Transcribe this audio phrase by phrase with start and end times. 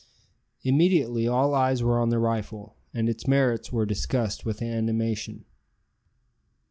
[0.63, 5.45] Immediately all eyes were on the rifle, and its merits were discussed with animation.